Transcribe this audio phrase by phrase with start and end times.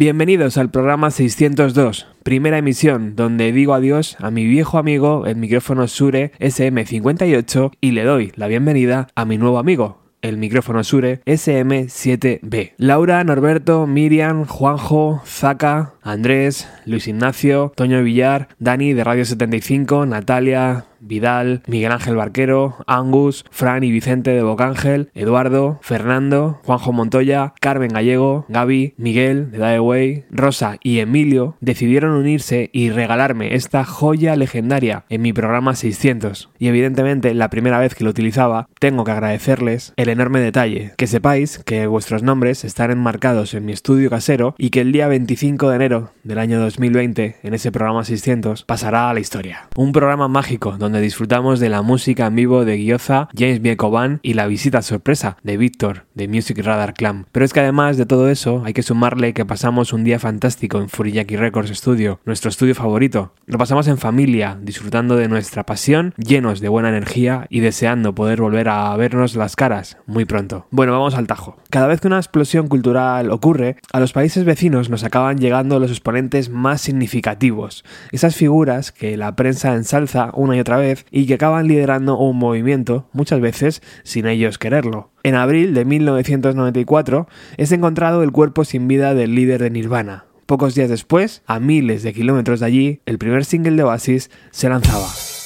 [0.00, 5.88] Bienvenidos al programa 602, primera emisión, donde digo adiós a mi viejo amigo, el micrófono
[5.88, 12.74] Sure SM58, y le doy la bienvenida a mi nuevo amigo, el micrófono Sure SM7B.
[12.76, 20.86] Laura, Norberto, Miriam, Juanjo, Zaca, Andrés, Luis Ignacio, Toño Villar, Dani de Radio 75, Natalia,
[21.00, 27.90] Vidal, Miguel Ángel Barquero, Angus, Fran y Vicente de Bocángel, Eduardo, Fernando, Juanjo Montoya, Carmen
[27.92, 35.04] Gallego, Gaby, Miguel de Daeway, Rosa y Emilio decidieron unirse y regalarme esta joya legendaria
[35.08, 36.50] en mi programa 600.
[36.58, 40.92] Y evidentemente, la primera vez que lo utilizaba, tengo que agradecerles el enorme detalle.
[40.96, 45.08] Que sepáis que vuestros nombres están enmarcados en mi estudio casero y que el día
[45.08, 49.68] 25 de enero del año 2020, en ese programa 600, pasará a la historia.
[49.76, 54.34] Un programa mágico donde disfrutamos de la música en vivo de Gyoza, James Biekovan y
[54.34, 57.26] la visita sorpresa de Víctor de Music Radar Clan.
[57.32, 60.78] Pero es que además de todo eso, hay que sumarle que pasamos un día fantástico
[60.80, 63.32] en Furiyaki Records Studio, nuestro estudio favorito.
[63.46, 68.40] Lo pasamos en familia, disfrutando de nuestra pasión, llenos de buena energía y deseando poder
[68.40, 70.66] volver a vernos las caras muy pronto.
[70.70, 71.56] Bueno, vamos al tajo.
[71.70, 75.87] Cada vez que una explosión cultural ocurre, a los países vecinos nos acaban llegando los
[75.90, 81.34] exponentes más significativos, esas figuras que la prensa ensalza una y otra vez y que
[81.34, 85.10] acaban liderando un movimiento, muchas veces sin ellos quererlo.
[85.22, 90.24] En abril de 1994 es encontrado el cuerpo sin vida del líder de Nirvana.
[90.46, 94.68] Pocos días después, a miles de kilómetros de allí, el primer single de Oasis se
[94.70, 95.37] lanzaba.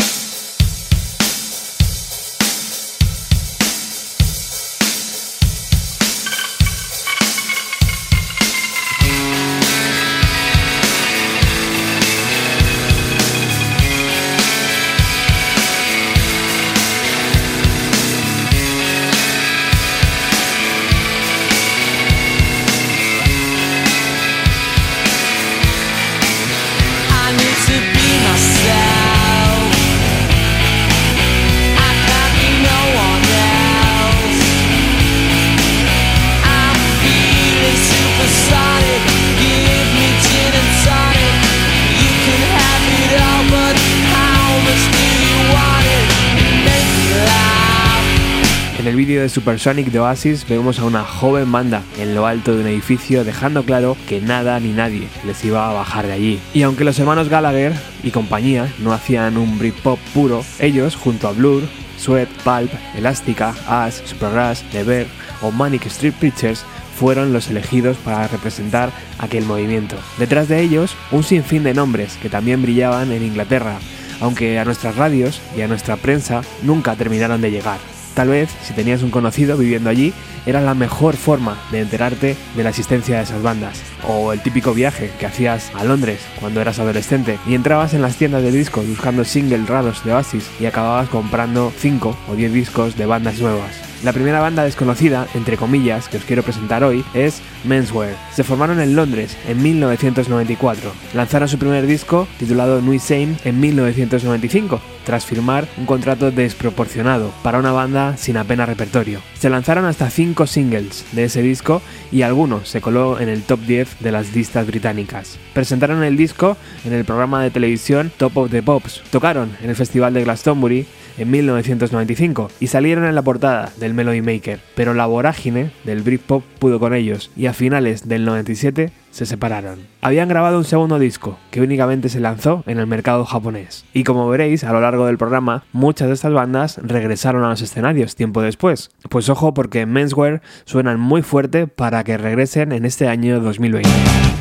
[49.32, 53.64] Supersonic de Oasis vemos a una joven banda en lo alto de un edificio dejando
[53.64, 56.38] claro que nada ni nadie les iba a bajar de allí.
[56.52, 57.72] Y aunque los hermanos Gallagher
[58.02, 61.62] y compañía no hacían un Britpop puro, ellos junto a Blur,
[61.98, 65.10] Sweat, Pulp, Elástica, Ash, Supergrass, The Verve
[65.40, 66.66] o Manic Street Preachers
[66.98, 69.96] fueron los elegidos para representar aquel movimiento.
[70.18, 73.78] Detrás de ellos, un sinfín de nombres que también brillaban en Inglaterra,
[74.20, 77.91] aunque a nuestras radios y a nuestra prensa nunca terminaron de llegar.
[78.14, 80.12] Tal vez, si tenías un conocido viviendo allí,
[80.44, 83.80] era la mejor forma de enterarte de la existencia de esas bandas.
[84.06, 88.16] O el típico viaje que hacías a Londres cuando eras adolescente y entrabas en las
[88.16, 92.96] tiendas de discos buscando singles raros de Oasis y acababas comprando 5 o 10 discos
[92.96, 93.92] de bandas nuevas.
[94.04, 98.16] La primera banda desconocida, entre comillas, que os quiero presentar hoy es Menswear.
[98.34, 100.90] Se formaron en Londres en 1994.
[101.14, 107.58] Lanzaron su primer disco, titulado New Same, en 1995, tras firmar un contrato desproporcionado para
[107.58, 109.20] una banda sin apenas repertorio.
[109.38, 113.60] Se lanzaron hasta 5 singles de ese disco y alguno se coló en el top
[113.60, 115.38] 10 de las listas británicas.
[115.52, 119.02] Presentaron el disco en el programa de televisión Top of the Pops.
[119.10, 120.86] Tocaron en el Festival de Glastonbury
[121.18, 126.42] en 1995 y salieron en la portada del Melody Maker, pero la vorágine del Britpop
[126.58, 129.86] pudo con ellos y a finales del 97 se separaron.
[130.00, 134.28] Habían grabado un segundo disco que únicamente se lanzó en el mercado japonés y como
[134.28, 138.42] veréis a lo largo del programa muchas de estas bandas regresaron a los escenarios tiempo
[138.42, 138.90] después.
[139.08, 144.31] Pues ojo porque Menswear suenan muy fuerte para que regresen en este año 2020.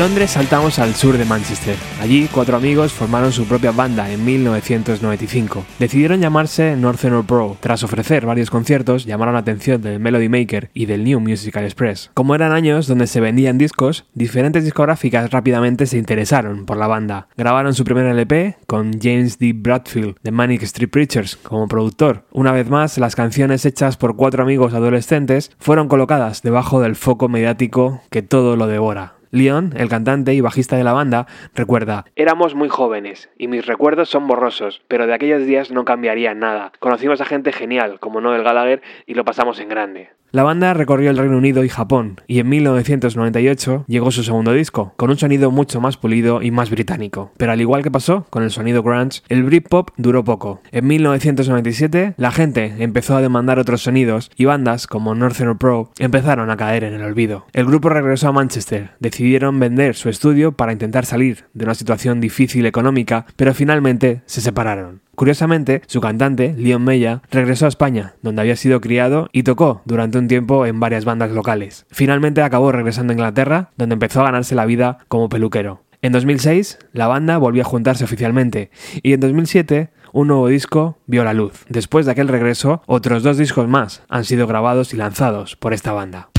[0.00, 1.76] Londres saltamos al sur de Manchester.
[2.00, 5.66] Allí, cuatro amigos formaron su propia banda en 1995.
[5.78, 7.58] Decidieron llamarse Northern Pro.
[7.60, 12.10] Tras ofrecer varios conciertos, llamaron la atención del Melody Maker y del New Musical Express.
[12.14, 17.28] Como eran años donde se vendían discos, diferentes discográficas rápidamente se interesaron por la banda.
[17.36, 19.52] Grabaron su primer LP con James D.
[19.54, 22.24] Bradfield de Manic Street Preachers como productor.
[22.32, 27.28] Una vez más, las canciones hechas por cuatro amigos adolescentes fueron colocadas debajo del foco
[27.28, 29.19] mediático que todo lo devora.
[29.30, 34.08] Leon, el cantante y bajista de la banda, recuerda, Éramos muy jóvenes y mis recuerdos
[34.08, 36.72] son borrosos, pero de aquellos días no cambiaría nada.
[36.80, 40.10] Conocimos a gente genial, como Noel Gallagher, y lo pasamos en grande.
[40.32, 44.94] La banda recorrió el Reino Unido y Japón, y en 1998 llegó su segundo disco,
[44.96, 47.32] con un sonido mucho más pulido y más británico.
[47.36, 50.60] Pero al igual que pasó con el sonido grunge, el Britpop duró poco.
[50.70, 56.48] En 1997, la gente empezó a demandar otros sonidos y bandas como Northern Pro empezaron
[56.50, 57.46] a caer en el olvido.
[57.52, 62.22] El grupo regresó a Manchester, decidieron vender su estudio para intentar salir de una situación
[62.22, 65.02] difícil económica, pero finalmente se separaron.
[65.14, 70.16] Curiosamente, su cantante, Leon Mella, regresó a España, donde había sido criado y tocó durante
[70.16, 71.84] un tiempo en varias bandas locales.
[71.90, 75.82] Finalmente acabó regresando a Inglaterra, donde empezó a ganarse la vida como peluquero.
[76.00, 78.70] En 2006, la banda volvió a juntarse oficialmente
[79.02, 81.66] y en 2007 un nuevo disco vio la luz.
[81.68, 85.92] Después de aquel regreso, otros dos discos más han sido grabados y lanzados por esta
[85.92, 86.30] banda.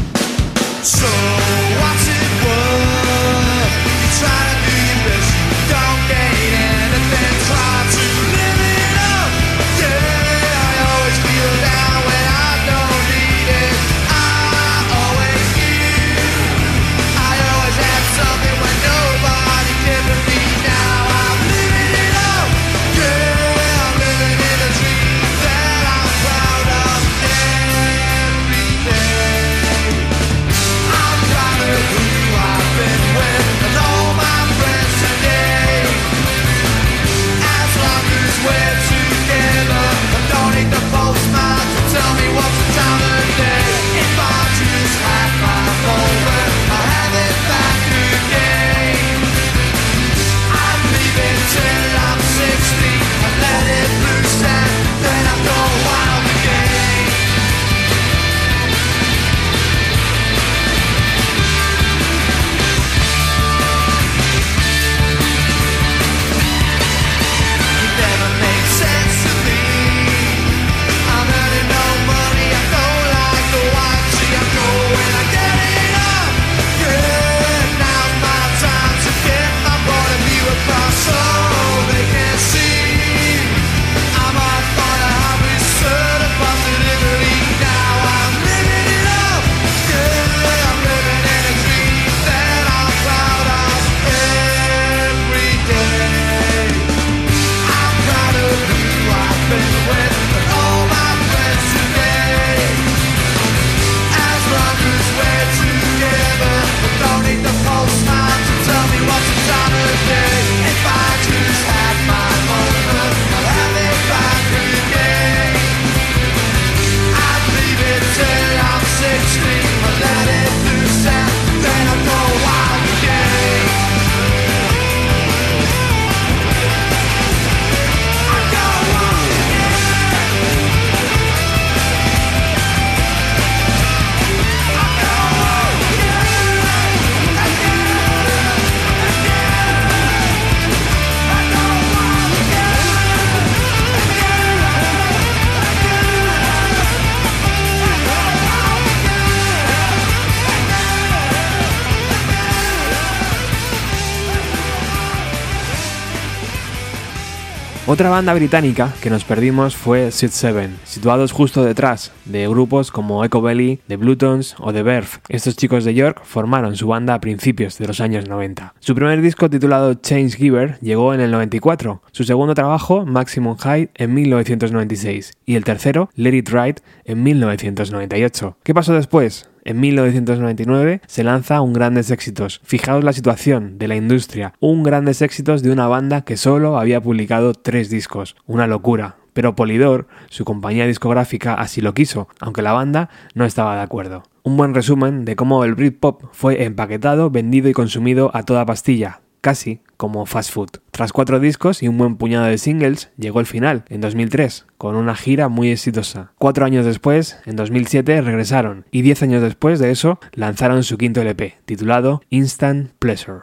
[157.92, 163.26] Otra banda británica que nos perdimos fue Sid Seven, situados justo detrás de grupos como
[163.26, 165.10] Echo Belly, The Bluetons o The Verve.
[165.28, 168.76] Estos chicos de York formaron su banda a principios de los años 90.
[168.80, 173.90] Su primer disco titulado Change Giver llegó en el 94, su segundo trabajo Maximum Height
[173.96, 178.58] en 1996 y el tercero Let It Ride en 1998.
[178.64, 179.50] ¿Qué pasó después?
[179.64, 182.62] En 1999 se lanza Un Grandes Éxitos.
[182.64, 184.54] Fijaos la situación de la industria.
[184.60, 188.36] Un Grandes Éxitos de una banda que solo había publicado tres discos.
[188.48, 189.18] Una locura.
[189.34, 194.24] Pero Polydor, su compañía discográfica, así lo quiso, aunque la banda no estaba de acuerdo.
[194.44, 199.22] Un buen resumen de cómo el Britpop fue empaquetado, vendido y consumido a toda pastilla,
[199.40, 200.70] casi como Fast Food.
[200.90, 204.96] Tras cuatro discos y un buen puñado de singles, llegó el final, en 2003, con
[204.96, 206.32] una gira muy exitosa.
[206.40, 211.22] Cuatro años después, en 2007, regresaron y diez años después de eso, lanzaron su quinto
[211.22, 213.42] LP, titulado Instant Pleasure.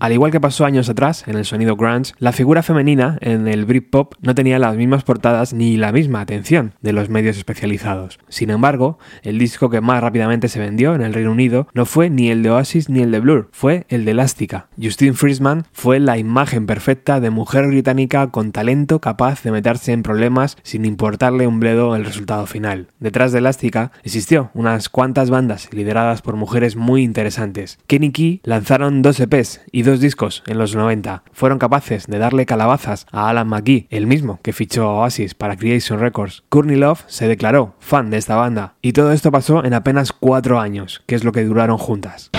[0.00, 3.66] Al igual que pasó años atrás en el sonido grunge, la figura femenina en el
[3.66, 8.18] Britpop no tenía las mismas portadas ni la misma atención de los medios especializados.
[8.30, 12.08] Sin embargo, el disco que más rápidamente se vendió en el Reino Unido no fue
[12.08, 14.68] ni el de Oasis ni el de Blur, fue el de Elástica.
[14.80, 20.02] Justine Friesman fue la imagen perfecta de mujer británica con talento capaz de meterse en
[20.02, 22.86] problemas sin importarle un bledo el resultado final.
[23.00, 27.78] Detrás de Elástica existió unas cuantas bandas lideradas por mujeres muy interesantes.
[27.86, 31.24] Kenny Key lanzaron dos EPs y dos discos en los 90.
[31.32, 35.56] Fueron capaces de darle calabazas a Alan McGee, el mismo que fichó a Oasis para
[35.56, 36.44] Creation Records.
[36.48, 40.60] Courtney Love se declaró fan de esta banda y todo esto pasó en apenas cuatro
[40.60, 42.30] años, que es lo que duraron juntas.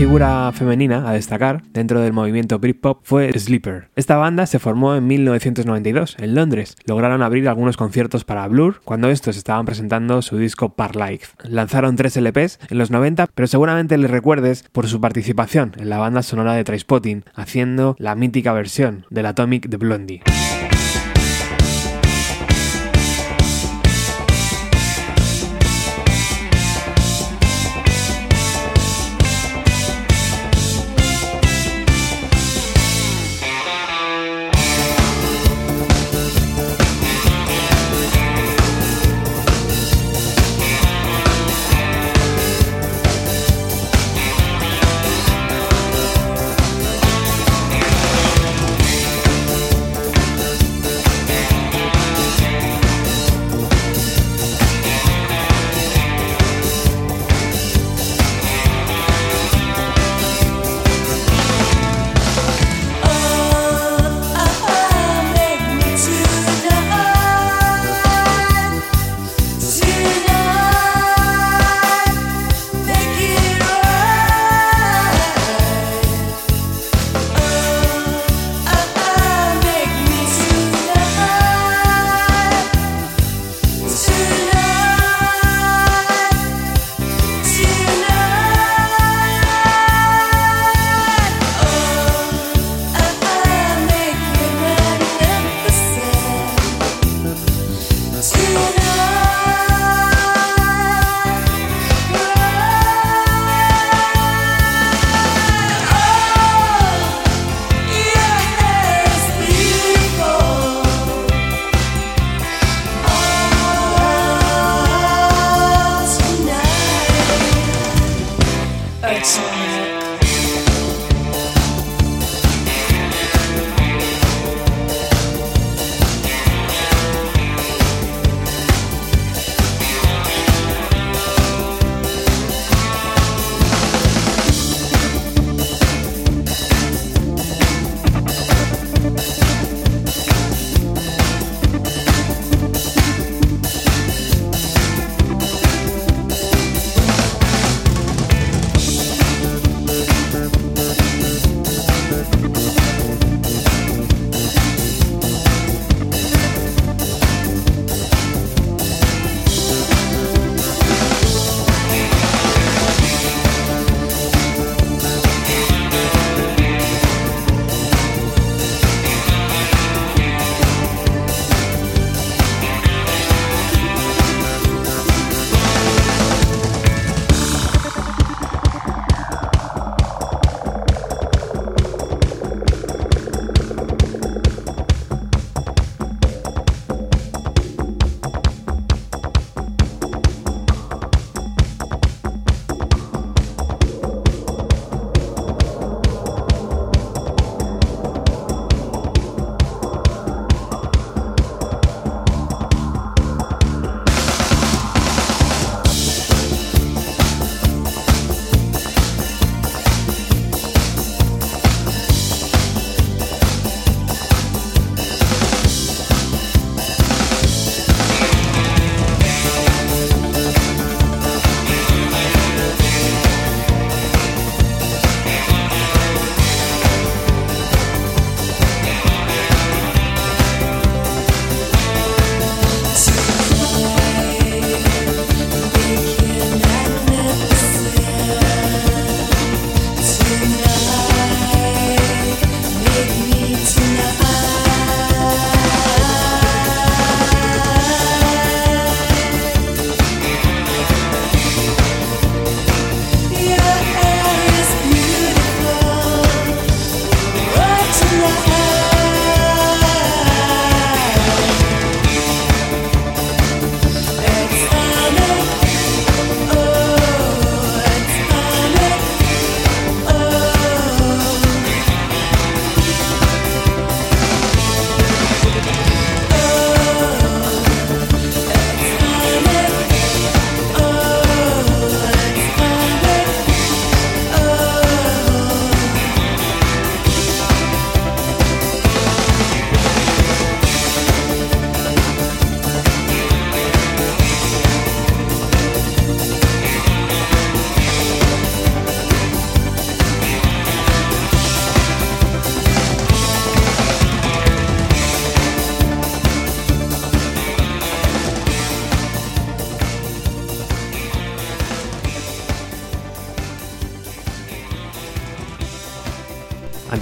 [0.00, 3.90] Figura femenina a destacar dentro del movimiento Britpop fue Sleeper.
[3.96, 6.74] Esta banda se formó en 1992 en Londres.
[6.86, 11.36] Lograron abrir algunos conciertos para Blur cuando estos estaban presentando su disco Par Life.
[11.44, 15.98] Lanzaron tres LPs en los 90, pero seguramente les recuerdes por su participación en la
[15.98, 20.22] banda sonora de Trainspotting, haciendo la mítica versión del Atomic de Blondie.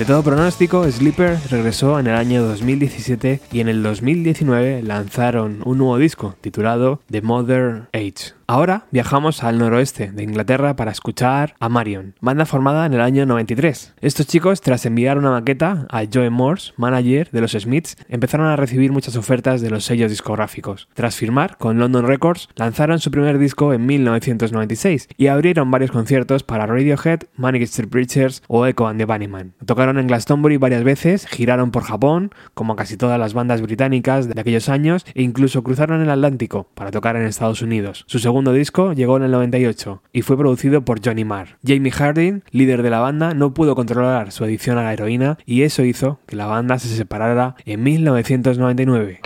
[0.08, 5.98] Todo pronóstico, Sleeper regresó en el año 2017 y en el 2019 lanzaron un nuevo
[5.98, 8.37] disco titulado The Mother Age.
[8.50, 13.26] Ahora viajamos al noroeste de Inglaterra para escuchar a Marion, banda formada en el año
[13.26, 13.92] 93.
[14.00, 18.56] Estos chicos, tras enviar una maqueta a Joe Morse, manager de los Smiths, empezaron a
[18.56, 20.88] recibir muchas ofertas de los sellos discográficos.
[20.94, 26.42] Tras firmar con London Records, lanzaron su primer disco en 1996 y abrieron varios conciertos
[26.42, 29.52] para Radiohead, Manic Street Preachers o Echo and the Bunnymen.
[29.66, 34.40] Tocaron en Glastonbury varias veces, giraron por Japón, como casi todas las bandas británicas de
[34.40, 38.04] aquellos años, e incluso cruzaron el Atlántico para tocar en Estados Unidos.
[38.06, 41.58] Su segundo disco llegó en el 98 y fue producido por Johnny Marr.
[41.66, 45.62] Jamie Harding, líder de la banda, no pudo controlar su adicción a la heroína y
[45.62, 49.20] eso hizo que la banda se separara en 1999.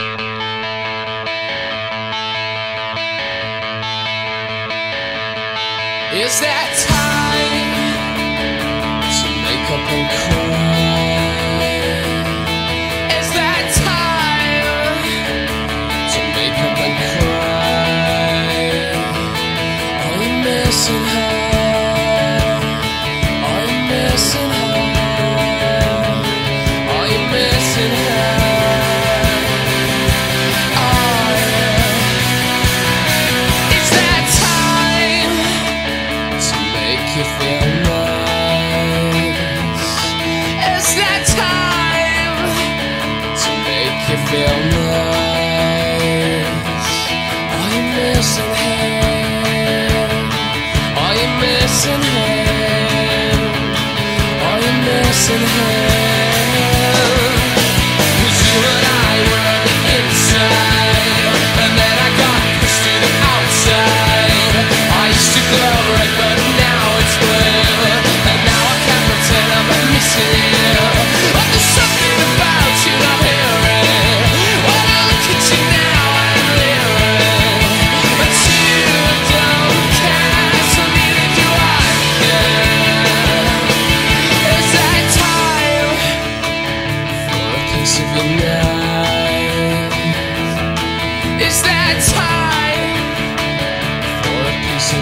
[6.14, 6.91] Is that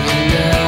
[0.01, 0.60] a piece of your night?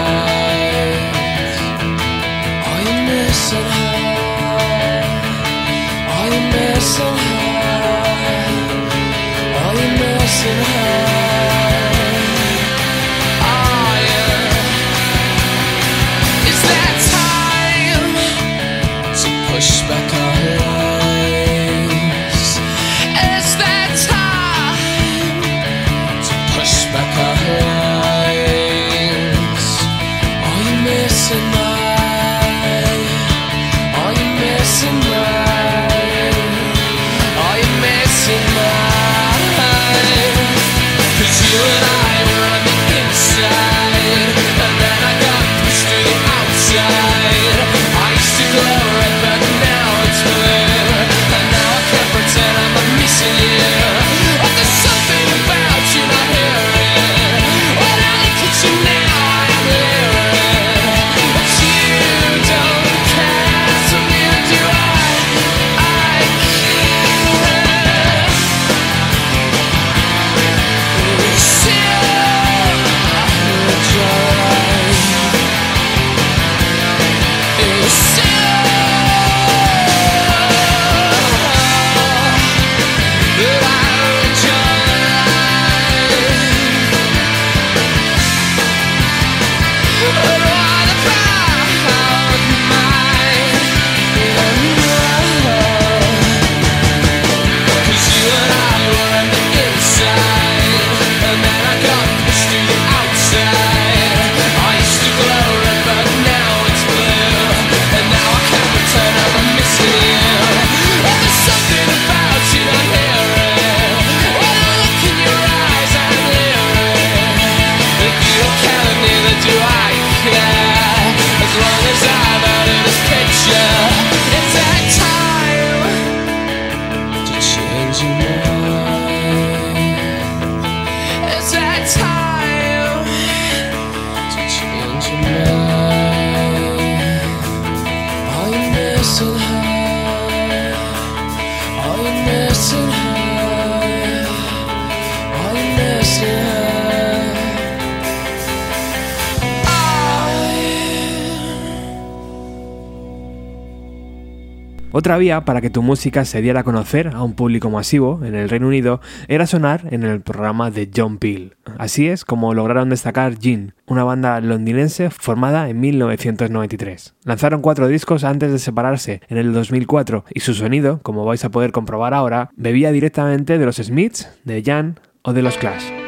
[154.94, 158.35] Otra vía para que tu música se diera a conocer a un público masivo en
[158.35, 161.57] el Reino Unido era sonar en el programa de John Peel.
[161.78, 167.14] Así es como lograron destacar Gin, una banda londinense formada en 1993.
[167.24, 171.50] Lanzaron cuatro discos antes de separarse en el 2004 y su sonido, como vais a
[171.50, 176.02] poder comprobar ahora, bebía directamente de los Smiths, de Jan o de los Clash.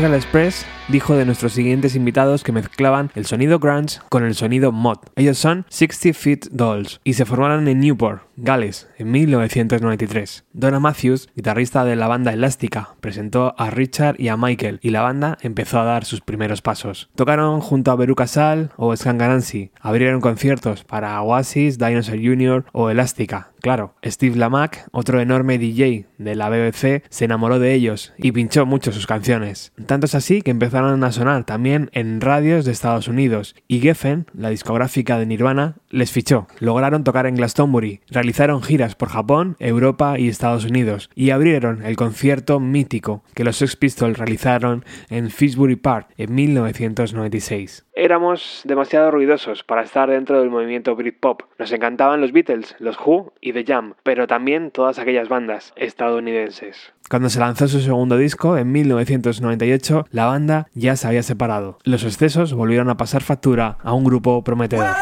[0.00, 4.72] Musical Express dijo de nuestros siguientes invitados que mezclaban el sonido grunge con el sonido
[4.72, 4.96] mod.
[5.14, 10.44] Ellos son 60 Feet Dolls y se formaron en Newport, Gales, en 1993.
[10.54, 15.02] Donna Matthews, guitarrista de la banda Elástica, presentó a Richard y a Michael y la
[15.02, 17.10] banda empezó a dar sus primeros pasos.
[17.16, 22.64] Tocaron junto a Beru Casal o Skangaransi, abrieron conciertos para Oasis, Dinosaur Jr.
[22.72, 23.50] o Elástica.
[23.60, 28.64] Claro, Steve Lamack, otro enorme DJ de la BBC, se enamoró de ellos y pinchó
[28.64, 29.72] mucho sus canciones.
[29.84, 34.26] Tanto es así que empezaron a sonar también en radios de Estados Unidos y Geffen,
[34.32, 36.46] la discográfica de Nirvana, les fichó.
[36.58, 38.00] Lograron tocar en Glastonbury,
[38.30, 43.56] realizaron giras por Japón, Europa y Estados Unidos y abrieron el concierto mítico que los
[43.56, 47.86] Sex Pistols realizaron en Finsbury Park en 1996.
[47.92, 51.42] Éramos demasiado ruidosos para estar dentro del movimiento Britpop.
[51.58, 56.92] Nos encantaban los Beatles, los Who y The Jam, pero también todas aquellas bandas estadounidenses.
[57.10, 61.78] Cuando se lanzó su segundo disco, en 1998, la banda ya se había separado.
[61.82, 64.94] Los excesos volvieron a pasar factura a un grupo prometedor.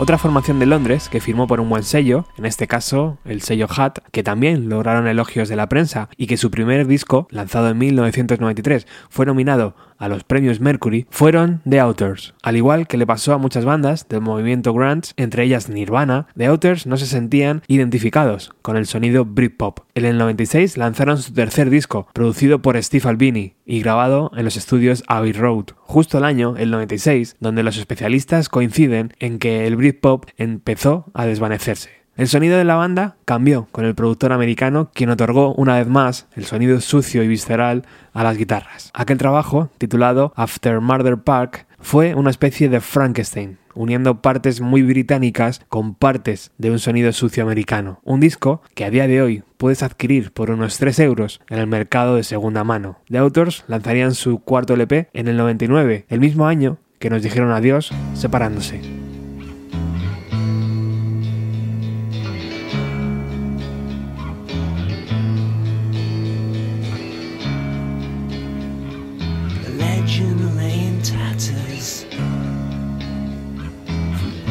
[0.00, 3.66] Otra formación de Londres que firmó por un buen sello, en este caso el sello
[3.68, 7.76] Hat, que también lograron elogios de la prensa y que su primer disco, lanzado en
[7.76, 12.34] 1993, fue nominado a los premios Mercury, fueron The Outers.
[12.42, 16.46] Al igual que le pasó a muchas bandas del movimiento grunge, entre ellas Nirvana, The
[16.46, 19.80] Outers no se sentían identificados con el sonido Britpop.
[19.94, 24.56] En el 96 lanzaron su tercer disco, producido por Steve Albini y grabado en los
[24.56, 29.76] estudios Abbey Road, justo el año, el 96, donde los especialistas coinciden en que el
[29.76, 31.99] Britpop empezó a desvanecerse.
[32.20, 36.26] El sonido de la banda cambió con el productor americano, quien otorgó una vez más
[36.36, 38.90] el sonido sucio y visceral a las guitarras.
[38.92, 45.62] Aquel trabajo, titulado After Murder Park, fue una especie de Frankenstein, uniendo partes muy británicas
[45.70, 48.00] con partes de un sonido sucio americano.
[48.04, 51.68] Un disco que a día de hoy puedes adquirir por unos 3 euros en el
[51.68, 52.98] mercado de segunda mano.
[53.08, 57.50] The Authors lanzarían su cuarto LP en el 99, el mismo año que nos dijeron
[57.50, 58.99] adiós separándose.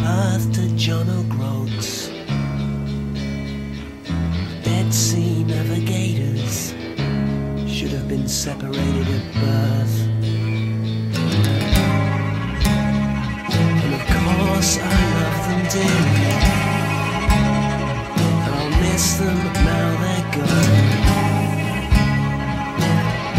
[0.09, 2.09] after John O'Groats.
[4.63, 6.73] Dead Sea navigators
[7.71, 9.95] should have been separated at birth.
[13.83, 16.31] And of course I love them dearly.
[18.23, 19.39] And I'll miss them
[19.69, 20.89] now they're gone.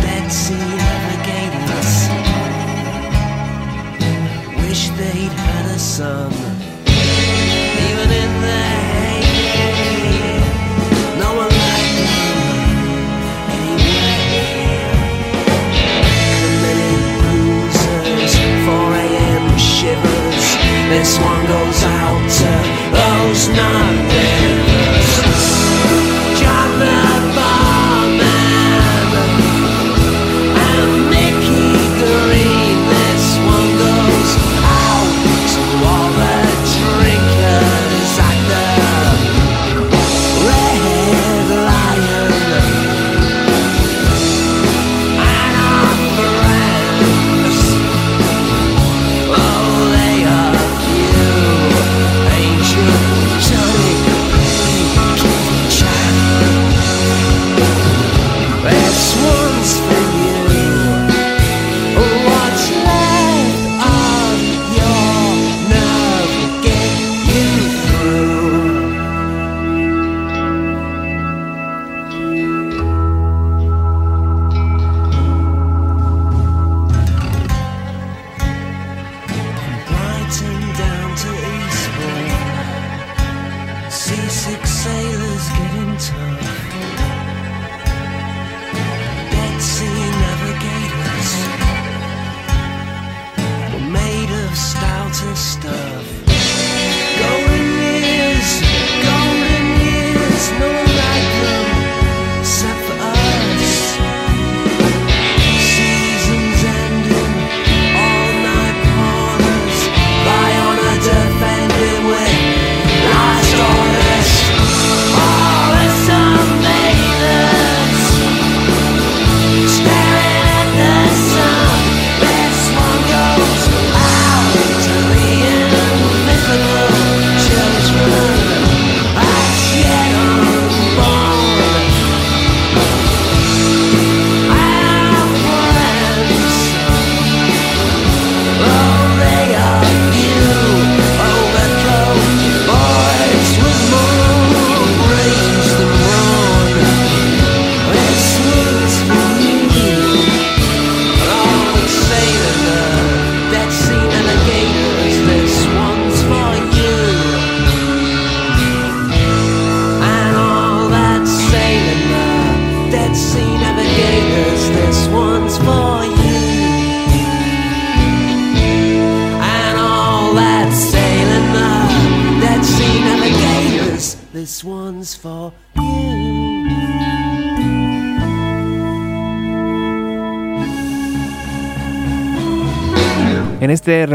[0.04, 1.92] Dead Sea navigators
[4.62, 6.39] wish they'd had a son.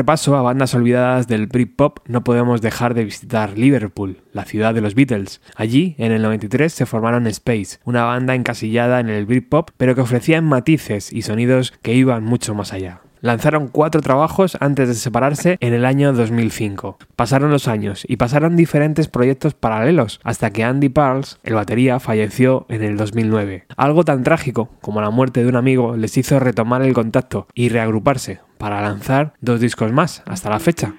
[0.06, 4.82] repaso a bandas olvidadas del Britpop, no podemos dejar de visitar Liverpool, la ciudad de
[4.82, 5.42] los Beatles.
[5.56, 10.02] Allí, en el 93, se formaron Space, una banda encasillada en el Britpop, pero que
[10.02, 13.02] ofrecía matices y sonidos que iban mucho más allá.
[13.22, 17.00] Lanzaron cuatro trabajos antes de separarse en el año 2005.
[17.16, 22.68] Pasaron los años y pasaron diferentes proyectos paralelos hasta que Andy Parles, el batería, falleció
[22.70, 23.66] en el 2009.
[23.76, 27.70] Algo tan trágico como la muerte de un amigo les hizo retomar el contacto y
[27.70, 30.96] reagruparse, para lanzar dos discos más hasta la fecha.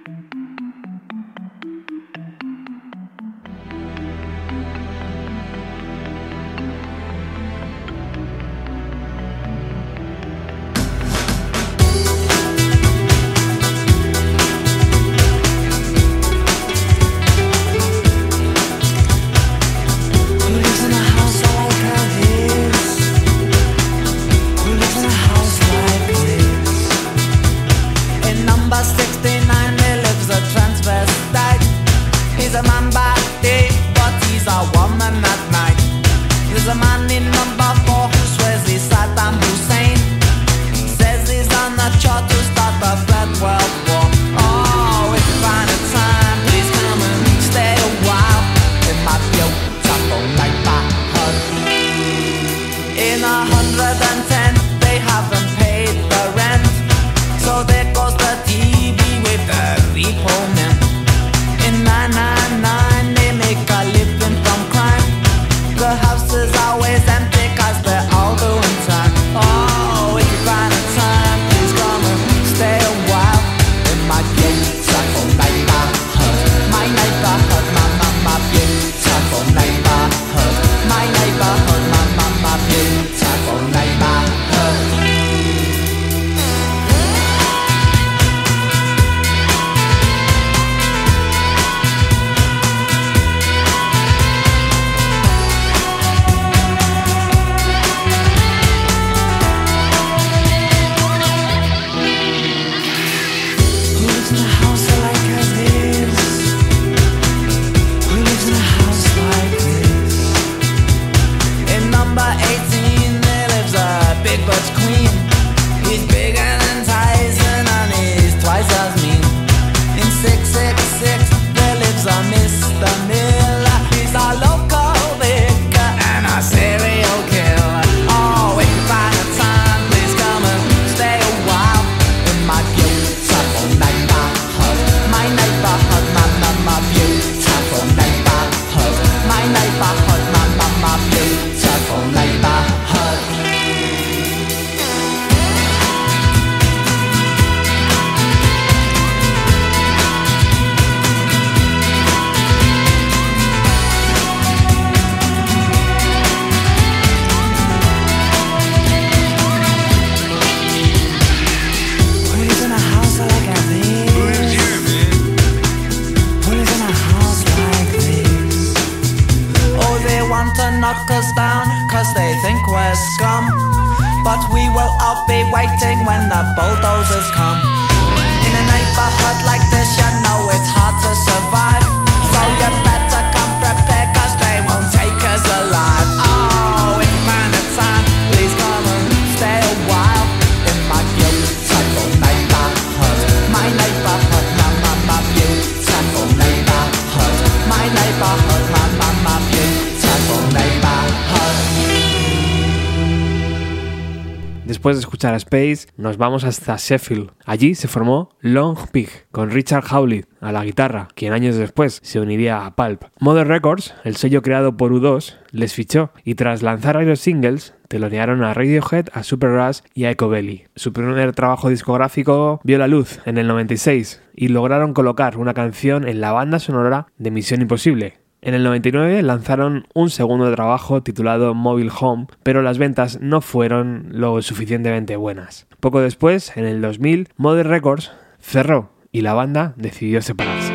[204.67, 207.31] Después de escuchar a Space, nos vamos hasta Sheffield.
[207.45, 212.19] Allí se formó Long Pig, con Richard Howlett a la guitarra, quien años después se
[212.19, 213.05] uniría a Pulp.
[213.21, 218.43] Mother Records, el sello creado por U2, les fichó y tras lanzar varios singles, telonearon
[218.43, 220.65] a Radiohead, a Super Rush y a Echo Belly.
[220.75, 226.09] Su primer trabajo discográfico vio la luz en el 96 y lograron colocar una canción
[226.09, 231.53] en la banda sonora de Misión Imposible, en el 99 lanzaron un segundo trabajo titulado
[231.53, 235.67] Mobile Home, pero las ventas no fueron lo suficientemente buenas.
[235.81, 240.66] Poco después, en el 2000, Mother Records cerró y la banda decidió separarse.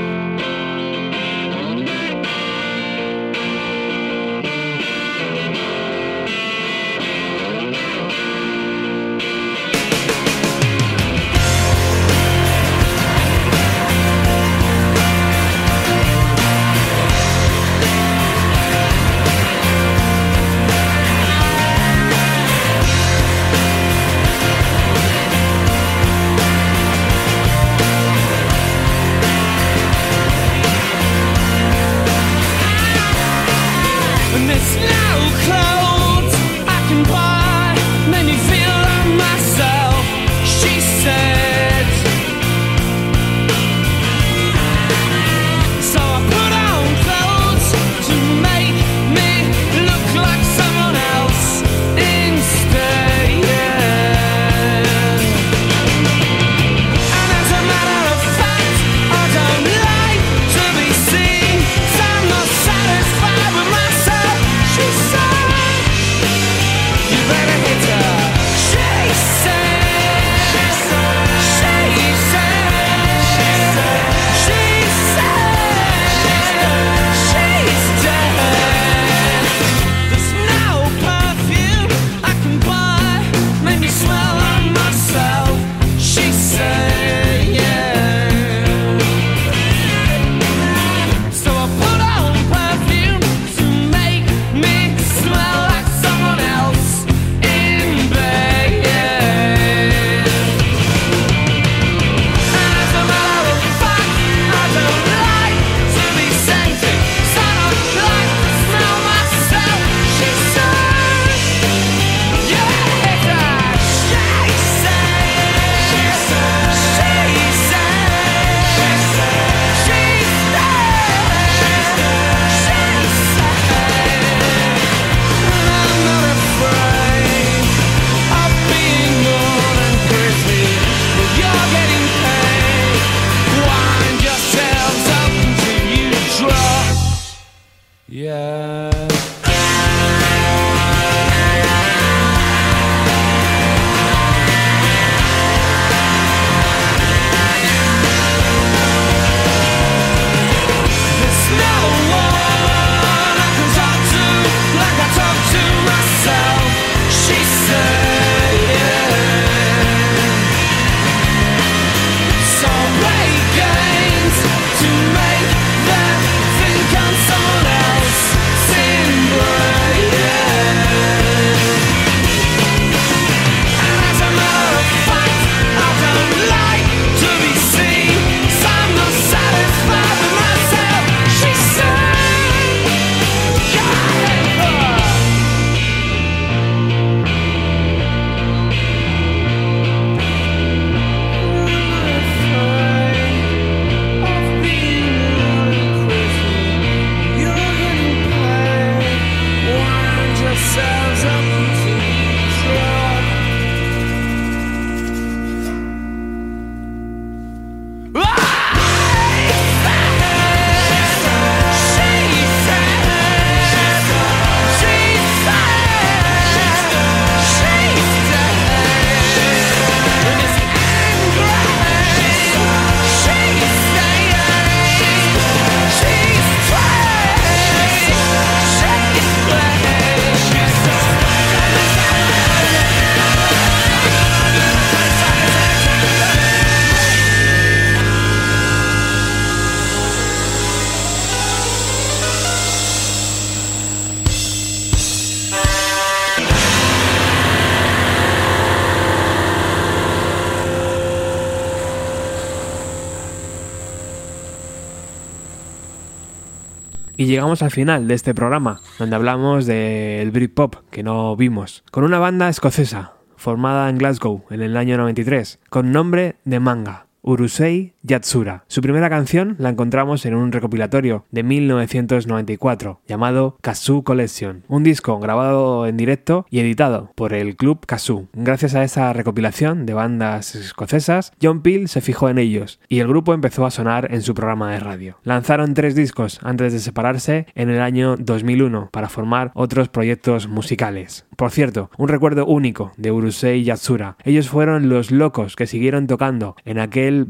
[257.32, 262.20] Llegamos al final de este programa, donde hablamos del Britpop que no vimos, con una
[262.20, 267.08] banda escocesa, formada en Glasgow en el año 93, con nombre de manga.
[267.22, 268.64] Urusei Yatsura.
[268.68, 275.20] Su primera canción la encontramos en un recopilatorio de 1994 llamado Kazoo Collection, un disco
[275.20, 278.28] grabado en directo y editado por el club Kazoo.
[278.34, 283.08] Gracias a esa recopilación de bandas escocesas, John Peel se fijó en ellos y el
[283.08, 285.18] grupo empezó a sonar en su programa de radio.
[285.24, 291.26] Lanzaron tres discos antes de separarse en el año 2001 para formar otros proyectos musicales.
[291.36, 294.18] Por cierto, un recuerdo único de Urusei Yatsura.
[294.24, 297.26] Ellos fueron los locos que siguieron tocando en aquel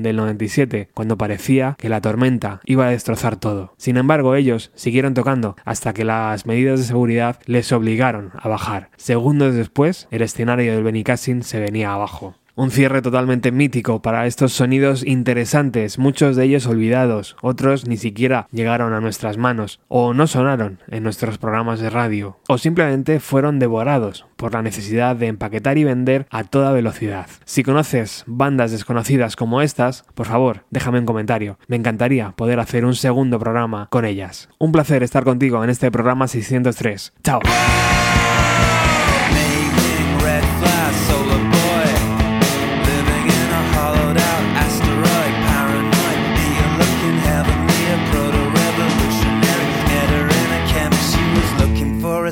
[0.00, 3.74] Del 97, cuando parecía que la tormenta iba a destrozar todo.
[3.76, 8.90] Sin embargo, ellos siguieron tocando hasta que las medidas de seguridad les obligaron a bajar.
[8.96, 12.36] Segundos después, el escenario del Benicassin se venía abajo.
[12.62, 18.46] Un cierre totalmente mítico para estos sonidos interesantes, muchos de ellos olvidados, otros ni siquiera
[18.52, 23.58] llegaron a nuestras manos, o no sonaron en nuestros programas de radio, o simplemente fueron
[23.58, 27.26] devorados por la necesidad de empaquetar y vender a toda velocidad.
[27.44, 31.58] Si conoces bandas desconocidas como estas, por favor, déjame un comentario.
[31.66, 34.48] Me encantaría poder hacer un segundo programa con ellas.
[34.58, 37.12] Un placer estar contigo en este programa 603.
[37.24, 37.40] Chao.